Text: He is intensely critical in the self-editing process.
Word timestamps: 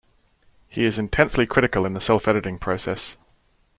He 0.67 0.83
is 0.85 0.97
intensely 0.97 1.45
critical 1.45 1.85
in 1.85 1.93
the 1.93 2.01
self-editing 2.01 2.57
process. 2.57 3.17